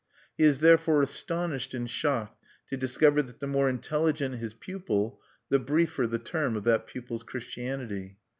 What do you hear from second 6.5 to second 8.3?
of that pupil's Christianity.